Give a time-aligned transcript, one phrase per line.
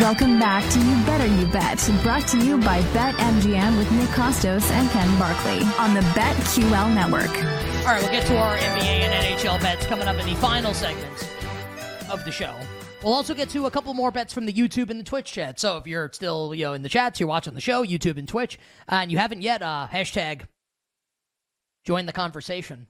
[0.00, 4.70] Welcome back to You Better You Bet, brought to you by BetMGM with Nick Kostos
[4.70, 7.30] and Ken Barkley on the BetQL network.
[7.30, 10.74] All right, we'll get to our NBA and NHL bets coming up in the final
[10.74, 11.26] segments
[12.10, 12.54] of the show.
[13.02, 15.58] We'll also get to a couple more bets from the YouTube and the Twitch chat.
[15.58, 18.28] So if you're still, you know, in the chats, you're watching the show, YouTube and
[18.28, 18.58] Twitch,
[18.88, 20.42] and you haven't yet, uh, hashtag
[21.84, 22.86] join the conversation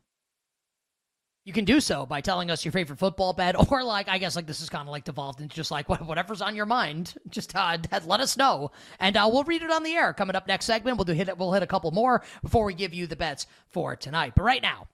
[1.47, 4.37] you can do so by telling us your favorite football bet, or like I guess
[4.37, 7.15] like this is kind of like devolved into just like whatever's on your mind.
[7.31, 10.13] Just uh, let us know, and uh, we'll read it on the air.
[10.13, 12.93] Coming up next segment, we'll do hit we'll hit a couple more before we give
[12.93, 14.35] you the bets for tonight.
[14.35, 14.89] But right now,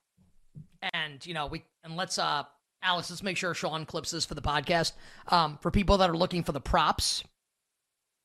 [0.92, 2.44] and you know we and let's uh
[2.82, 4.92] Alex, let's make sure Sean clips this for the podcast.
[5.28, 7.24] Um, for people that are looking for the props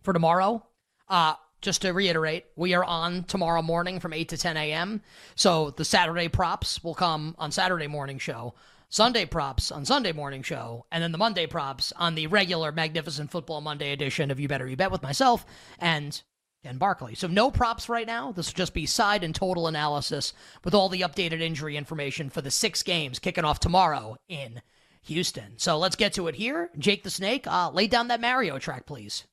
[0.02, 0.66] for tomorrow,
[1.08, 5.02] uh, just to reiterate, we are on tomorrow morning from 8 to 10 a.m.
[5.36, 8.54] So the Saturday props will come on Saturday morning show,
[8.90, 13.32] Sunday props on Sunday morning show, and then the Monday props on the regular Magnificent
[13.32, 15.46] Football Monday edition of You Better You Bet with myself
[15.80, 16.22] and
[16.64, 17.16] Ken Barkley.
[17.16, 18.32] So no props right now.
[18.32, 20.34] This will just be side and total analysis
[20.64, 24.62] with all the updated injury information for the six games kicking off tomorrow in
[25.04, 25.54] Houston.
[25.58, 26.70] So let's get to it here.
[26.78, 29.26] Jake the Snake, uh, lay down that Mario track, please.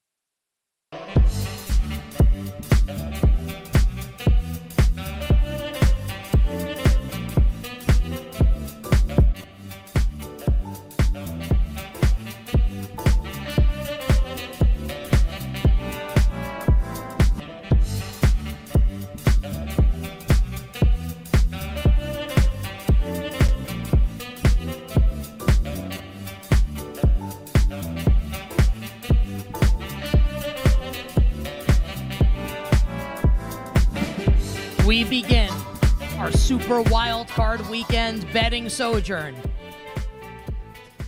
[36.65, 39.37] Super wild card weekend betting sojourn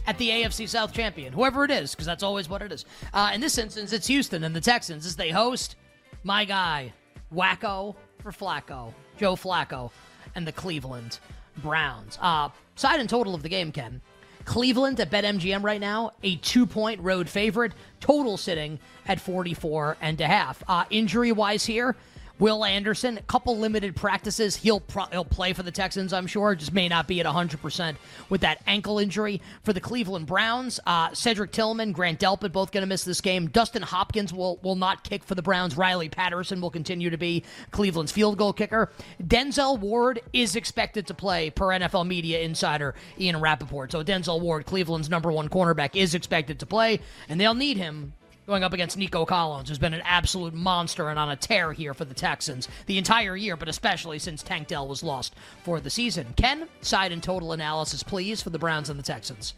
[0.07, 2.85] at the AFC South champion, whoever it is, because that's always what it is.
[3.15, 5.77] Uh, in this instance, it's Houston and the Texans as they host
[6.25, 6.93] my guy,
[7.35, 9.91] Wacko for Flacco, Joe Flacco,
[10.35, 11.21] and the Cleveland
[11.63, 12.19] Browns.
[12.21, 14.03] Uh, side and total of the game, Ken.
[14.45, 20.21] Cleveland at BetMGM right now, a two point road favorite, total sitting at 44 and
[20.21, 20.63] a half.
[20.69, 21.97] Uh, injury wise here,
[22.39, 24.57] Will Anderson, a couple limited practices.
[24.57, 26.55] He'll pro- he'll play for the Texans, I'm sure.
[26.55, 27.97] Just may not be at 100%
[28.29, 29.41] with that ankle injury.
[29.63, 33.49] For the Cleveland Browns, uh, Cedric Tillman, Grant Delpit both going to miss this game.
[33.49, 35.77] Dustin Hopkins will, will not kick for the Browns.
[35.77, 38.91] Riley Patterson will continue to be Cleveland's field goal kicker.
[39.23, 43.93] Denzel Ward is expected to play per NFL media insider Ian Rapoport.
[43.93, 48.13] So Denzel Ward, Cleveland's number one cornerback, is expected to play, and they'll need him
[48.47, 51.95] going up against Nico Collins, who's been an absolute monster and on a tear here
[51.95, 55.35] for the Texans the entire year, but especially since Tank Dell was lost
[55.65, 56.33] for the season.
[56.37, 59.55] Ken, side and total analysis, please, for the Browns and the Texans.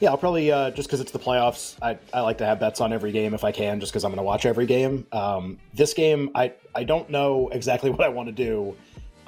[0.00, 1.76] Yeah, I'll probably uh, just because it's the playoffs.
[1.80, 4.10] I, I like to have bets on every game if I can, just because I'm
[4.10, 5.06] going to watch every game.
[5.12, 8.76] Um, this game, I I don't know exactly what I want to do.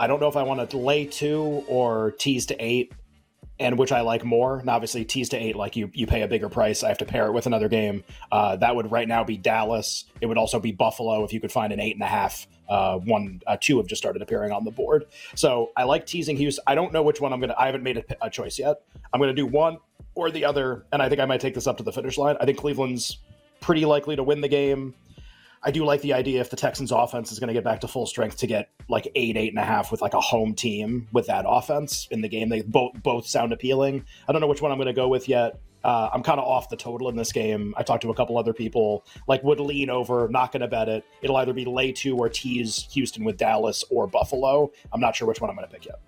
[0.01, 2.93] I don't know if I want to lay two or tease to eight
[3.59, 4.59] and which I like more.
[4.59, 6.83] And obviously, tease to eight, like you, you pay a bigger price.
[6.83, 8.05] I have to pair it with another game.
[8.33, 10.05] Uh, that would right now be Dallas.
[10.21, 12.47] It would also be Buffalo if you could find an eight and a half.
[12.69, 15.05] Uh, one, uh, two have just started appearing on the board.
[15.35, 16.65] So I like teasing Houston.
[16.67, 17.55] I don't know which one I'm gonna.
[17.59, 18.83] I haven't made a, a choice yet.
[19.13, 19.79] I'm gonna do one
[20.15, 22.37] or the other, and I think I might take this up to the finish line.
[22.41, 23.19] I think Cleveland's
[23.61, 24.95] pretty likely to win the game.
[25.65, 27.89] I do like the idea if the Texans offense is going to get back to
[27.89, 31.09] full strength to get like eight, eight and a half with like a home team
[31.11, 32.51] with that offense in the game.
[32.51, 34.05] They both both sound appealing.
[34.29, 35.59] I don't know which one I'm going to go with yet.
[35.83, 37.75] Uh, I'm kind of off the total in this game.
[37.77, 40.89] I talked to a couple other people, like would lean over, not going to bet
[40.89, 41.05] it.
[41.23, 44.71] It'll either be lay two or tease Houston with Dallas or Buffalo.
[44.93, 46.01] I'm not sure which one I'm going to pick yet.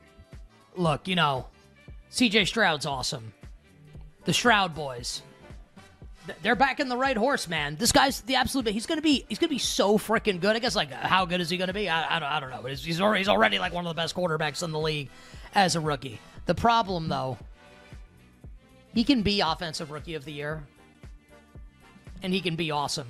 [0.77, 1.47] Look, you know,
[2.11, 3.33] CJ Stroud's awesome.
[4.25, 5.23] The Shroud boys
[6.43, 7.77] they're backing the right horse, man.
[7.77, 8.69] This guy's the absolute.
[8.69, 9.25] He's gonna be.
[9.29, 10.57] He's gonna be so freaking good.
[10.57, 11.89] I guess like how good is he gonna be?
[11.89, 12.63] I, I, don't, I don't know.
[12.69, 15.09] He's, he's already, he's already like one of the best quarterbacks in the league
[15.55, 16.21] as a rookie.
[16.47, 17.39] The problem though,
[18.95, 20.63] he can be offensive rookie of the year,
[22.23, 23.09] and he can be awesome.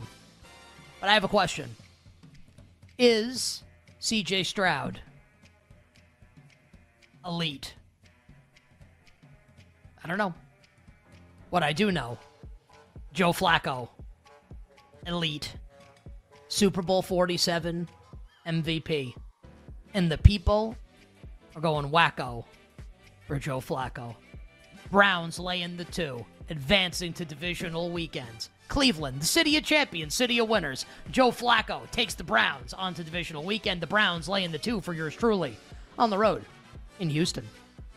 [1.01, 1.77] But I have a question:
[2.99, 3.63] Is
[3.99, 4.45] C.J.
[4.45, 5.01] Stroud
[7.25, 7.75] elite?
[10.03, 10.35] I don't know.
[11.51, 12.19] What I do know
[13.17, 13.89] Joe Flacco,
[15.07, 15.55] elite,
[16.49, 17.89] Super Bowl 47
[18.47, 19.15] MVP.
[19.95, 20.77] And the people
[21.55, 22.45] are going wacko
[23.27, 24.15] for Joe Flacco.
[24.91, 28.51] Browns laying the two, advancing to divisional weekends.
[28.69, 30.85] Cleveland, the city of champions, city of winners.
[31.11, 33.81] Joe Flacco takes the Browns onto divisional weekend.
[33.81, 35.57] The Browns laying the two for yours truly
[35.99, 36.45] on the road
[37.01, 37.49] in Houston.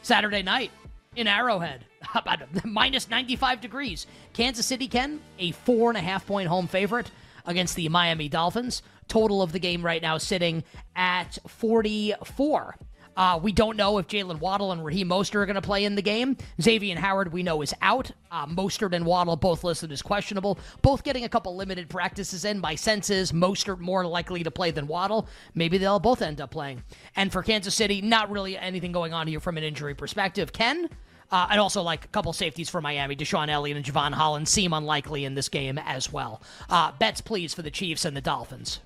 [0.01, 0.71] Saturday night
[1.17, 1.83] in Arrowhead.
[2.15, 4.07] About minus 95 degrees.
[4.33, 7.11] Kansas City, Ken, a four and a half point home favorite
[7.45, 8.81] against the Miami Dolphins.
[9.07, 10.63] Total of the game right now sitting
[10.95, 12.75] at 44.
[13.19, 15.95] Uh, we don't know if Jaylen Waddle and Raheem Mostert are going to play in
[15.95, 16.37] the game.
[16.61, 18.09] Xavier Howard, we know, is out.
[18.31, 20.57] Uh, Mostert and Waddle both listed as questionable.
[20.81, 22.59] Both getting a couple limited practices in.
[22.59, 25.27] My sense is Mostert more likely to play than Waddle.
[25.53, 26.81] Maybe they'll both end up playing.
[27.17, 30.53] And for Kansas City, not really anything going on here from an injury perspective.
[30.53, 30.87] Ken?
[31.31, 33.15] Uh, and also like a couple safeties for Miami.
[33.15, 36.41] DeShon Elliott and Jevon Holland seem unlikely in this game as well.
[36.69, 38.79] Uh, bets, please, for the Chiefs and the Dolphins.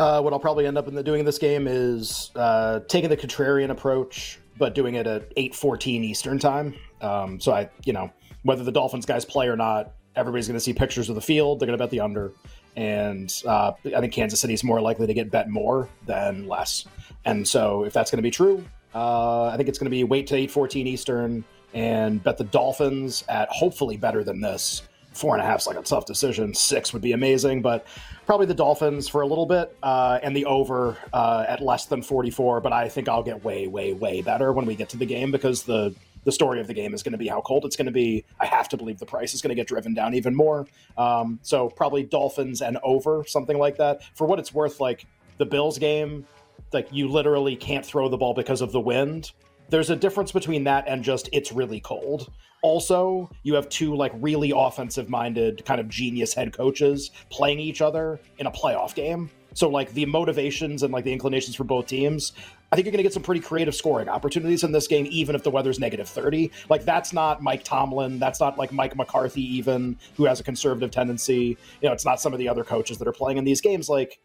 [0.00, 3.10] Uh, what I'll probably end up in the, doing in this game is uh, taking
[3.10, 6.74] the contrarian approach, but doing it at 8:14 Eastern time.
[7.00, 8.10] Um, so I, you know,
[8.42, 11.60] whether the Dolphins guys play or not, everybody's going to see pictures of the field.
[11.60, 12.32] They're going to bet the under,
[12.76, 16.86] and uh, I think Kansas City is more likely to get bet more than less.
[17.24, 20.04] And so if that's going to be true, uh, I think it's going to be
[20.04, 21.44] wait to 8:14 Eastern
[21.74, 24.82] and bet the Dolphins at hopefully better than this.
[25.12, 26.54] Four and a half is like a tough decision.
[26.54, 27.86] Six would be amazing, but
[28.26, 32.00] probably the Dolphins for a little bit uh, and the over uh, at less than
[32.00, 32.60] 44.
[32.60, 35.32] But I think I'll get way, way, way better when we get to the game
[35.32, 35.94] because the
[36.24, 38.24] the story of the game is going to be how cold it's going to be.
[38.38, 40.66] I have to believe the price is going to get driven down even more.
[40.98, 44.02] Um, so probably Dolphins and over something like that.
[44.14, 45.06] For what it's worth, like
[45.38, 46.26] the Bills game,
[46.72, 49.32] like you literally can't throw the ball because of the wind.
[49.68, 52.32] There's a difference between that and just it's really cold.
[52.62, 57.80] Also, you have two like really offensive minded kind of genius head coaches playing each
[57.80, 59.30] other in a playoff game.
[59.54, 62.32] So like the motivations and like the inclinations for both teams,
[62.70, 65.34] I think you're going to get some pretty creative scoring opportunities in this game, even
[65.34, 66.52] if the weather's negative 30.
[66.68, 70.90] Like that's not Mike Tomlin, that's not like Mike McCarthy, even who has a conservative
[70.90, 71.56] tendency.
[71.80, 73.88] You know, it's not some of the other coaches that are playing in these games.
[73.88, 74.20] Like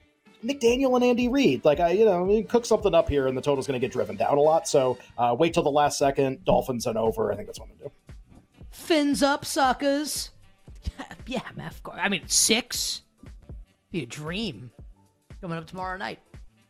[0.46, 1.66] McDaniel and Andy Reid.
[1.66, 4.16] Like I, you know, cook something up here, and the total's going to get driven
[4.16, 4.68] down a lot.
[4.68, 6.46] So uh, wait till the last second.
[6.46, 7.32] Dolphins and over.
[7.32, 8.14] I think that's what I'm going to do.
[8.72, 10.32] Fins up, suckers.
[11.28, 11.82] yeah, Math.
[11.84, 12.00] course.
[12.02, 13.02] I mean, six.
[13.92, 14.72] Be a dream
[15.42, 16.20] coming up tomorrow night.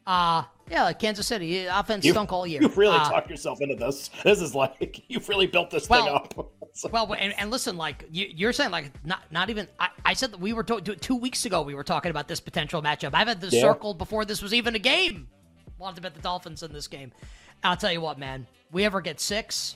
[0.06, 2.62] Uh yeah, like Kansas City offense you, stunk all year.
[2.66, 4.10] You really uh, talked yourself into this.
[4.24, 6.52] This is like you've really built this well, thing up.
[6.76, 6.90] So.
[6.90, 9.68] Well, and, and, listen, like you, are saying, like not not even.
[9.80, 11.62] I, I said that we were to, two weeks ago.
[11.62, 13.12] We were talking about this potential matchup.
[13.14, 13.62] I've had this yeah.
[13.62, 15.28] circled before this was even a game.
[15.78, 17.12] Wanted to bet the Dolphins in this game.
[17.64, 18.46] I'll tell you what, man.
[18.72, 19.76] We ever get six,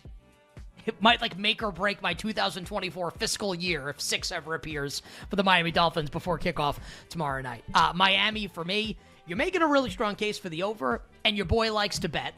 [0.86, 5.36] it might like make or break my 2024 fiscal year if six ever appears for
[5.36, 6.78] the Miami Dolphins before kickoff
[7.10, 7.64] tomorrow night.
[7.74, 8.98] Uh, Miami for me
[9.30, 12.34] you're making a really strong case for the over, and your boy likes to bet.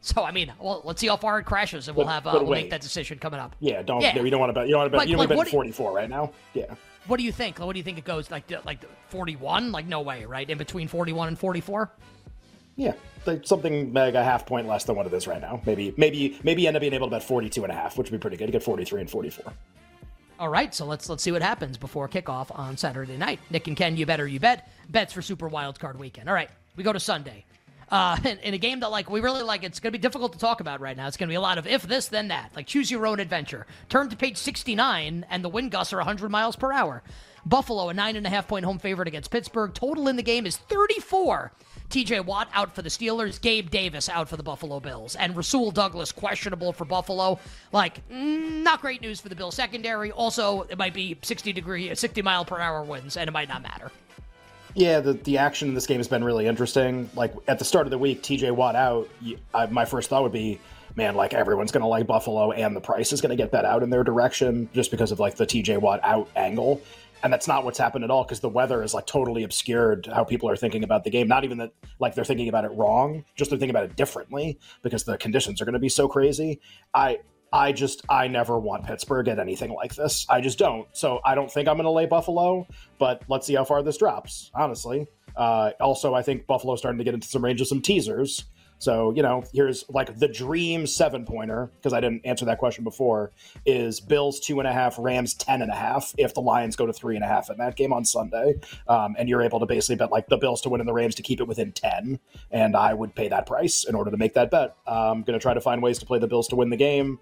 [0.00, 2.50] So I mean, well, let's see how far it crashes, and we'll have uh, we'll
[2.50, 3.56] make that decision coming up.
[3.60, 4.00] Yeah, don't.
[4.00, 4.16] Yeah.
[4.16, 4.68] You don't want to bet.
[4.68, 4.98] You don't want to bet.
[4.98, 6.32] Like, you don't like, bet 44 right now.
[6.54, 6.74] Yeah.
[7.06, 7.58] What do you think?
[7.58, 8.50] What do you think it goes like?
[8.64, 9.72] Like 41?
[9.72, 10.48] Like no way, right?
[10.48, 11.90] In between 41 and 44?
[12.76, 12.92] Yeah,
[13.24, 15.62] like something like a half point less than what it is right now.
[15.64, 18.18] Maybe, maybe, maybe end up being able to bet 42 and a half, which would
[18.18, 18.48] be pretty good.
[18.48, 19.52] You get 43 and 44.
[20.38, 23.40] All right, so let's let's see what happens before kickoff on Saturday night.
[23.48, 26.28] Nick and Ken, you better you bet bets for Super Wild Card Weekend.
[26.28, 27.46] All right, we go to Sunday.
[27.88, 30.32] Uh, in, in, a game that like we really like, it's going to be difficult
[30.32, 31.06] to talk about right now.
[31.06, 32.50] It's going to be a lot of if this then that.
[32.56, 33.66] Like choose your own adventure.
[33.88, 37.02] Turn to page 69, and the wind gusts are 100 miles per hour.
[37.44, 39.72] Buffalo, a nine and a half point home favorite against Pittsburgh.
[39.72, 41.52] Total in the game is 34.
[41.88, 45.70] TJ Watt out for the Steelers, Gabe Davis out for the Buffalo Bills, and Rasul
[45.70, 47.38] Douglas questionable for Buffalo.
[47.70, 50.10] Like, mm, not great news for the Bills secondary.
[50.10, 53.62] Also, it might be 60 degree, 60 mile per hour winds, and it might not
[53.62, 53.92] matter.
[54.76, 57.08] Yeah, the, the action in this game has been really interesting.
[57.14, 59.08] Like at the start of the week, TJ Watt out.
[59.54, 60.60] I, my first thought would be,
[60.96, 63.64] man, like everyone's going to like Buffalo, and the price is going to get bet
[63.64, 66.82] out in their direction just because of like the TJ Watt out angle
[67.22, 70.22] and that's not what's happened at all because the weather is like totally obscured how
[70.22, 73.24] people are thinking about the game not even that like they're thinking about it wrong
[73.34, 76.60] just they're thinking about it differently because the conditions are going to be so crazy
[76.92, 77.18] i
[77.56, 81.34] i just i never want pittsburgh at anything like this i just don't so i
[81.34, 82.66] don't think i'm going to lay buffalo
[82.98, 87.04] but let's see how far this drops honestly uh, also i think buffalo's starting to
[87.04, 88.44] get into some range of some teasers
[88.78, 92.84] so, you know, here's like the dream seven pointer, because I didn't answer that question
[92.84, 93.32] before,
[93.64, 96.86] is Bills two and a half, Rams ten and a half if the Lions go
[96.86, 98.54] to three and a half in that game on Sunday.
[98.88, 101.14] Um, and you're able to basically bet like the Bills to win and the Rams
[101.16, 102.18] to keep it within 10.
[102.50, 104.76] And I would pay that price in order to make that bet.
[104.86, 107.18] I'm going to try to find ways to play the Bills to win the game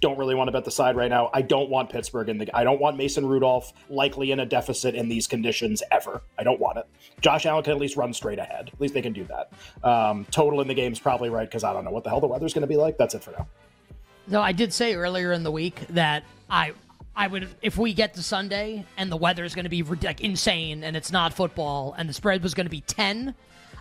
[0.00, 1.30] don't really want to bet the side right now.
[1.32, 2.54] I don't want Pittsburgh in the.
[2.54, 6.22] I don't want Mason Rudolph likely in a deficit in these conditions ever.
[6.38, 6.86] I don't want it.
[7.20, 8.70] Josh Allen can at least run straight ahead.
[8.72, 9.52] At least they can do that.
[9.88, 12.20] Um, total in the game is probably right because I don't know what the hell
[12.20, 12.98] the weather's going to be like.
[12.98, 13.46] That's it for now.
[14.28, 16.72] No, I did say earlier in the week that I
[17.14, 20.20] I would if we get to Sunday and the weather is going to be like
[20.20, 23.34] insane and it's not football and the spread was going to be ten.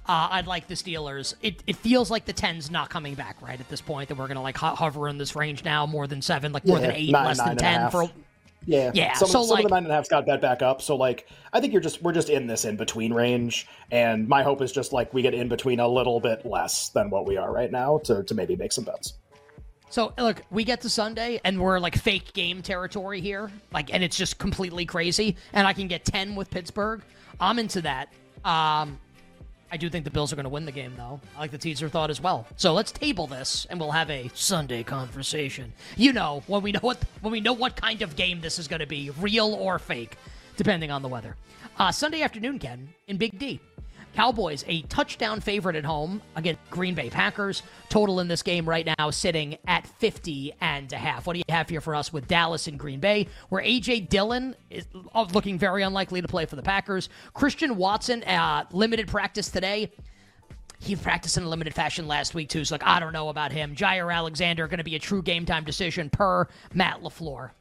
[0.08, 1.34] Uh, I'd like the Steelers.
[1.42, 4.28] It, it feels like the 10's not coming back, right, at this point, that we're
[4.28, 6.88] going to like ho- hover in this range now, more than seven, like more Yeah,
[6.88, 8.10] than eight, nine, less nine than 10 for.
[8.68, 10.62] Yeah, Yeah, Some, so, some like- of the nine and a half's got bet back
[10.62, 10.82] up.
[10.82, 14.42] So like, I think you're just we're just in this in between range, and my
[14.44, 17.38] hope is just like we get in between a little bit less than what we
[17.38, 19.14] are right now to to maybe make some bets.
[19.92, 24.04] So look, we get to Sunday and we're like fake game territory here, like, and
[24.04, 25.36] it's just completely crazy.
[25.54, 27.04] And I can get ten with Pittsburgh.
[27.40, 28.12] I'm into that.
[28.44, 29.00] Um,
[29.72, 31.20] I do think the Bills are going to win the game, though.
[31.36, 32.48] I like the teaser thought as well.
[32.56, 35.74] So let's table this, and we'll have a Sunday conversation.
[35.98, 38.68] You know, when we know what when we know what kind of game this is
[38.68, 40.18] going to be, real or fake,
[40.56, 41.36] depending on the weather.
[41.78, 43.60] Uh, Sunday afternoon, Ken, in Big D.
[44.16, 47.64] Cowboys, a touchdown favorite at home against Green Bay Packers.
[47.90, 51.28] Total in this game right now sitting at 50 and a half.
[51.28, 54.02] What do you have here for us with Dallas and Green Bay, where A.J.
[54.02, 57.10] Dillon is uh, looking very unlikely to play for the Packers?
[57.34, 59.92] Christian Watson, uh, limited practice today.
[60.80, 62.64] He practiced in a limited fashion last week, too.
[62.64, 63.76] So, like, I don't know about him.
[63.76, 67.52] Jaire Alexander going to be a true game time decision per Matt LaFleur.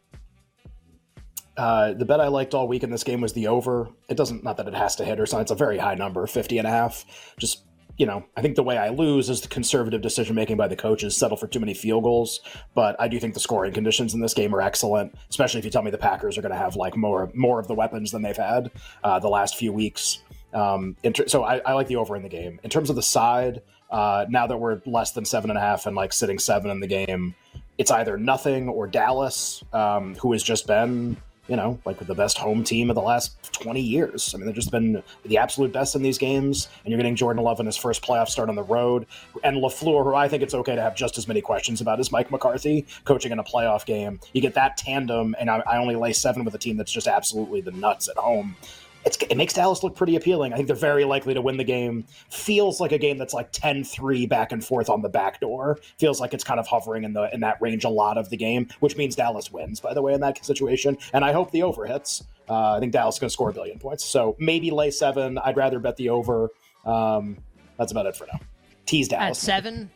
[1.57, 3.89] Uh, the bet I liked all week in this game was the over.
[4.09, 5.43] It doesn't, not that it has to hit or something.
[5.43, 7.05] It's a very high number, 50 and a half.
[7.39, 7.65] Just,
[7.97, 10.75] you know, I think the way I lose is the conservative decision making by the
[10.75, 12.41] coaches settle for too many field goals.
[12.75, 15.71] But I do think the scoring conditions in this game are excellent, especially if you
[15.71, 18.23] tell me the Packers are going to have like more more of the weapons than
[18.23, 18.73] they've had
[19.05, 20.23] uh, the last few weeks.
[20.53, 22.59] Um, ter- so I, I like the over in the game.
[22.65, 25.87] In terms of the side, uh, now that we're less than seven and a half
[25.87, 27.35] and like sitting seven in the game,
[27.79, 31.17] it's either nothing or Dallas, um, who has just been,
[31.49, 34.35] you know, like the best home team of the last 20 years.
[34.35, 37.43] I mean, they've just been the absolute best in these games, and you're getting Jordan
[37.43, 39.07] Love in his first playoff start on the road.
[39.43, 42.11] And LaFleur, who I think it's okay to have just as many questions about as
[42.11, 44.21] Mike McCarthy, coaching in a playoff game.
[44.33, 47.07] You get that tandem, and I, I only lay seven with a team that's just
[47.07, 48.57] absolutely the nuts at home
[49.05, 50.53] it makes Dallas look pretty appealing.
[50.53, 52.05] I think they're very likely to win the game.
[52.31, 55.79] Feels like a game that's like 10-3 back and forth on the back door.
[55.99, 58.37] Feels like it's kind of hovering in the in that range a lot of the
[58.37, 60.97] game, which means Dallas wins, by the way, in that situation.
[61.13, 62.25] And I hope the over hits.
[62.49, 64.05] Uh, I think Dallas is going to score a billion points.
[64.05, 65.39] So maybe lay seven.
[65.39, 66.51] I'd rather bet the over.
[66.85, 67.39] Um,
[67.79, 68.41] that's about it for now.
[68.87, 69.39] Tease At Dallas.
[69.39, 69.91] seven,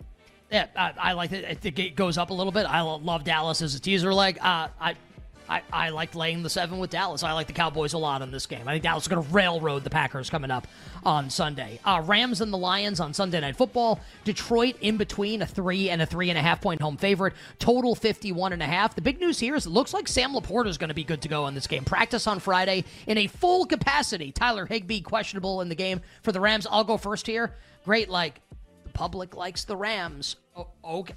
[0.51, 1.45] yeah, I, I like it.
[1.45, 2.65] I think it goes up a little bit.
[2.65, 4.39] I love Dallas as a teaser leg.
[4.39, 4.97] Uh, I,
[5.49, 7.23] I, I like laying the seven with Dallas.
[7.23, 8.69] I like the Cowboys a lot in this game.
[8.69, 10.67] I think Dallas is going to railroad the Packers coming up
[11.05, 11.81] on Sunday.
[11.85, 14.01] Uh, Rams and the Lions on Sunday Night Football.
[14.25, 17.35] Detroit in between a three and a three and a half point home favorite.
[17.59, 18.95] Total 51 and a half.
[18.95, 21.23] The big news here is it looks like Sam LaPorta is going to be good
[21.23, 21.85] to go in this game.
[21.85, 24.33] Practice on Friday in a full capacity.
[24.33, 26.67] Tyler Higbee questionable in the game for the Rams.
[26.71, 27.55] I'll go first here.
[27.85, 28.41] Great, like
[28.85, 30.37] the public likes the Rams.
[30.85, 31.15] Okay,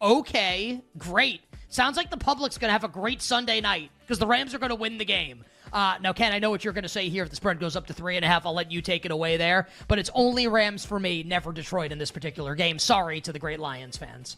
[0.00, 1.40] okay, great.
[1.68, 4.58] Sounds like the public's going to have a great Sunday night because the Rams are
[4.58, 5.44] going to win the game.
[5.72, 7.24] Uh, now, Ken, I know what you're going to say here.
[7.24, 9.10] If the spread goes up to three and a half, I'll let you take it
[9.10, 9.66] away there.
[9.88, 12.78] But it's only Rams for me, never Detroit in this particular game.
[12.78, 14.36] Sorry to the great Lions fans.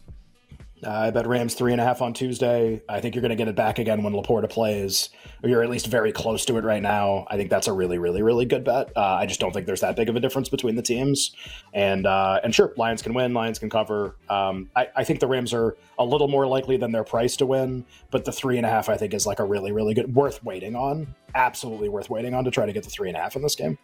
[0.84, 2.82] Uh, I bet Rams three and a half on Tuesday.
[2.88, 5.08] I think you're going to get it back again when LaPorta plays,
[5.42, 7.26] or you're at least very close to it right now.
[7.28, 8.92] I think that's a really, really, really good bet.
[8.94, 11.34] Uh, I just don't think there's that big of a difference between the teams.
[11.72, 14.16] And uh, and sure, Lions can win, Lions can cover.
[14.28, 17.46] Um, I, I think the Rams are a little more likely than their price to
[17.46, 20.14] win, but the three and a half I think is like a really, really good,
[20.14, 21.14] worth waiting on.
[21.34, 23.56] Absolutely worth waiting on to try to get the three and a half in this
[23.56, 23.78] game.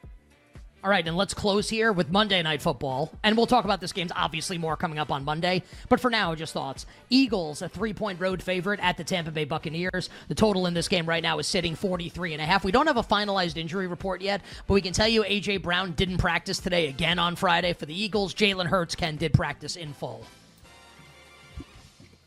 [0.84, 3.12] All right, and let's close here with Monday Night Football.
[3.22, 5.62] And we'll talk about this game's obviously more coming up on Monday.
[5.88, 6.86] But for now, just thoughts.
[7.08, 10.10] Eagles, a three point road favorite at the Tampa Bay Buccaneers.
[10.26, 12.64] The total in this game right now is sitting 43 and a half.
[12.64, 15.58] We don't have a finalized injury report yet, but we can tell you A.J.
[15.58, 18.34] Brown didn't practice today again on Friday for the Eagles.
[18.34, 20.26] Jalen Hurts, Ken, did practice in full.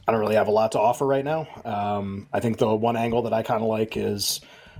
[0.07, 1.45] I don't really have a lot to offer right now.
[1.65, 4.39] Um, I think the one angle that I kind of like is,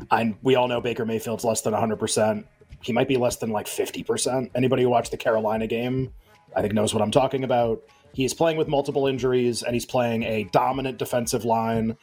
[0.10, 2.46] I we all know Baker Mayfield's less than 100.
[2.86, 4.52] He might be less than like 50 percent.
[4.54, 6.14] Anybody who watched the Carolina game,
[6.56, 7.82] I think knows what I'm talking about.
[8.14, 11.98] He's playing with multiple injuries, and he's playing a dominant defensive line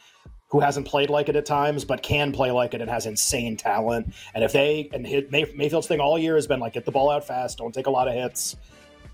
[0.49, 3.55] who hasn't played like it at times, but can play like it and has insane
[3.55, 4.13] talent.
[4.35, 6.91] And if they and hit, May, Mayfield's thing all year has been like get the
[6.91, 8.57] ball out fast, don't take a lot of hits.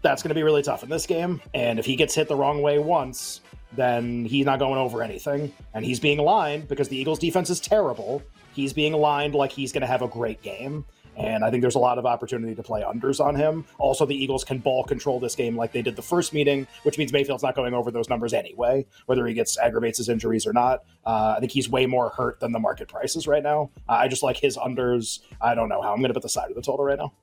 [0.01, 1.39] That's going to be really tough in this game.
[1.53, 3.41] And if he gets hit the wrong way once,
[3.73, 5.53] then he's not going over anything.
[5.73, 8.23] And he's being aligned because the Eagles' defense is terrible.
[8.53, 10.83] He's being aligned like he's going to have a great game.
[11.19, 13.65] And I think there's a lot of opportunity to play unders on him.
[13.77, 16.97] Also, the Eagles can ball control this game like they did the first meeting, which
[16.97, 20.53] means Mayfield's not going over those numbers anyway, whether he gets aggravates his injuries or
[20.53, 20.83] not.
[21.05, 23.69] Uh, I think he's way more hurt than the market prices right now.
[23.87, 25.19] Uh, I just like his unders.
[25.41, 27.13] I don't know how I'm going to put the side of the total right now.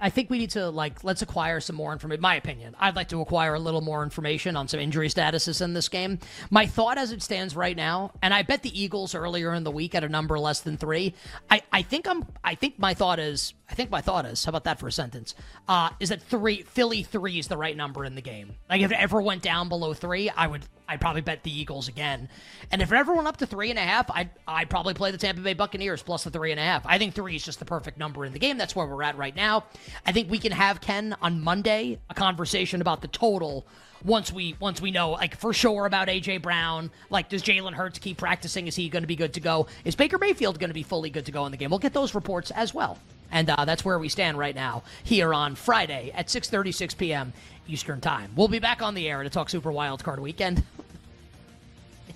[0.00, 2.20] I think we need to like let's acquire some more information.
[2.20, 5.72] My opinion, I'd like to acquire a little more information on some injury statuses in
[5.72, 6.18] this game.
[6.50, 9.70] My thought, as it stands right now, and I bet the Eagles earlier in the
[9.70, 11.14] week at a number less than three.
[11.50, 12.26] I, I think I'm.
[12.44, 13.54] I think my thought is.
[13.70, 14.44] I think my thought is.
[14.44, 15.34] How about that for a sentence?
[15.66, 16.62] Uh, is that three?
[16.62, 18.54] Philly three is the right number in the game.
[18.68, 20.62] Like if it ever went down below three, I would.
[20.88, 22.28] I'd probably bet the Eagles again.
[22.70, 25.10] And if it ever went up to three and a half, I'd I'd probably play
[25.10, 26.84] the Tampa Bay Buccaneers plus the three and a half.
[26.86, 28.58] I think three is just the perfect number in the game.
[28.58, 29.64] That's where we're at right now.
[30.04, 33.66] I think we can have Ken on Monday a conversation about the total
[34.04, 36.90] once we once we know like for sure about AJ Brown.
[37.10, 38.66] Like, does Jalen Hurts keep practicing?
[38.66, 39.66] Is he going to be good to go?
[39.84, 41.70] Is Baker Mayfield going to be fully good to go in the game?
[41.70, 42.98] We'll get those reports as well.
[43.32, 47.32] And uh, that's where we stand right now here on Friday at 6:36 p.m.
[47.68, 48.30] Eastern Time.
[48.36, 50.62] We'll be back on the air to talk Super Wild Card Weekend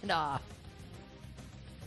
[0.02, 0.38] in uh,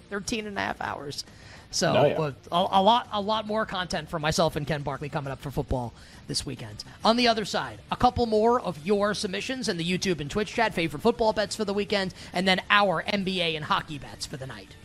[0.10, 1.26] 13 and a half hours.
[1.72, 2.32] So Oh, yeah.
[2.52, 5.50] a, a lot, a lot more content for myself and Ken Barkley coming up for
[5.50, 5.92] football
[6.28, 6.84] this weekend.
[7.04, 10.54] On the other side, a couple more of your submissions in the YouTube and Twitch
[10.54, 14.38] chat, favorite football bets for the weekend, and then our NBA and hockey bets for
[14.38, 14.76] the night.